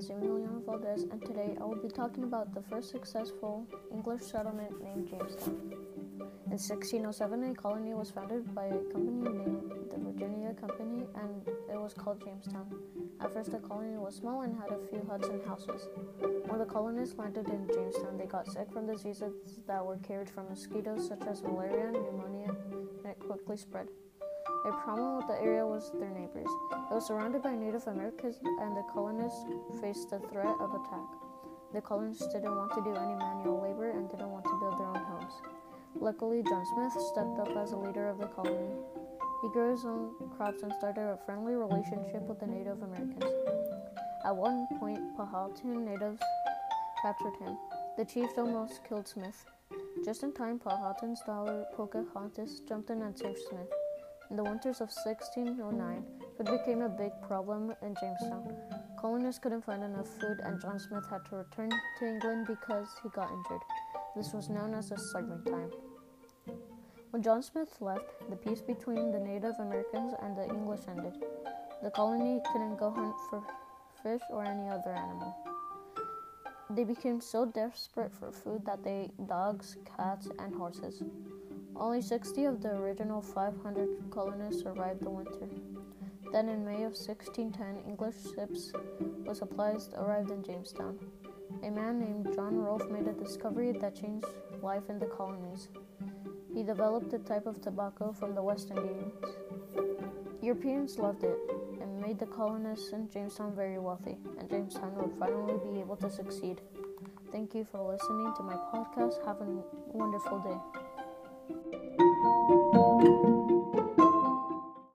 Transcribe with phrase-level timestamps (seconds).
[0.00, 5.74] Valdez, and today I will be talking about the first successful English settlement named Jamestown.
[6.46, 11.80] In 1607, a colony was founded by a company named the Virginia Company, and it
[11.80, 12.68] was called Jamestown.
[13.20, 15.88] At first, the colony was small and had a few huts and houses.
[16.46, 19.32] When the colonists landed in Jamestown, they got sick from diseases
[19.66, 22.54] that were carried from mosquitoes, such as malaria and pneumonia,
[23.02, 23.88] and it quickly spread.
[24.66, 26.50] A problem with the area was their neighbors.
[26.72, 29.44] It was surrounded by Native Americans, and the colonists
[29.80, 31.08] faced the threat of attack.
[31.72, 34.88] The colonists didn't want to do any manual labor and didn't want to build their
[34.88, 35.32] own homes.
[35.94, 38.74] Luckily, John Smith stepped up as a leader of the colony.
[39.42, 43.24] He grew his own crops and started a friendly relationship with the Native Americans.
[44.24, 46.20] At one point, Powhatan natives
[47.02, 47.56] captured him.
[47.96, 49.44] The chief almost killed Smith.
[50.04, 53.68] Just in time, Powhatan's daughter Pocahontas jumped in and saved Smith.
[54.30, 56.04] In the winters of 1609,
[56.36, 58.54] food became a big problem in Jamestown.
[59.00, 63.08] Colonists couldn't find enough food, and John Smith had to return to England because he
[63.08, 63.62] got injured.
[64.14, 65.70] This was known as the starving time.
[67.10, 71.14] When John Smith left, the peace between the Native Americans and the English ended.
[71.82, 73.42] The colony couldn't go hunt for
[74.02, 75.34] fish or any other animal.
[76.68, 81.02] They became so desperate for food that they ate dogs, cats, and horses.
[81.78, 85.48] Only 60 of the original 500 colonists survived the winter.
[86.32, 88.72] Then, in May of 1610, English ships
[89.24, 90.98] with supplies arrived in Jamestown.
[91.62, 94.26] A man named John Rolfe made a discovery that changed
[94.60, 95.68] life in the colonies.
[96.52, 99.12] He developed a type of tobacco from the West Indies.
[100.42, 101.38] Europeans loved it
[101.80, 106.10] and made the colonists in Jamestown very wealthy, and Jamestown would finally be able to
[106.10, 106.60] succeed.
[107.30, 109.24] Thank you for listening to my podcast.
[109.24, 109.62] Have a
[109.92, 110.87] wonderful day.